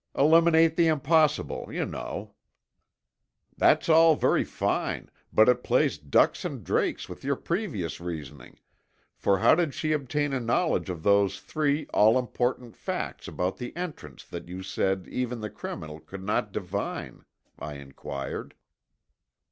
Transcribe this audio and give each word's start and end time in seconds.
"Eliminate 0.17 0.77
the 0.77 0.87
impossible, 0.87 1.67
you 1.71 1.85
know." 1.85 2.33
"That's 3.55 3.87
all 3.87 4.15
very 4.15 4.43
fine, 4.43 5.11
but 5.31 5.47
it 5.47 5.63
plays 5.63 5.99
ducks 5.99 6.43
and 6.43 6.63
drakes 6.63 7.07
with 7.07 7.23
your 7.23 7.35
previous 7.35 7.99
reasoning, 7.99 8.59
for 9.15 9.37
how 9.37 9.53
did 9.53 9.75
she 9.75 9.91
obtain 9.91 10.33
a 10.33 10.39
knowledge 10.39 10.89
of 10.89 11.03
those 11.03 11.39
three 11.39 11.85
all 11.93 12.17
important 12.17 12.75
facts 12.75 13.27
about 13.27 13.57
the 13.57 13.77
entrance 13.77 14.25
that 14.25 14.47
you 14.47 14.63
said 14.63 15.07
even 15.07 15.39
the 15.39 15.51
criminal 15.51 15.99
could 15.99 16.23
not 16.23 16.51
divine?" 16.51 17.23
I 17.59 17.75
inquired. 17.75 18.55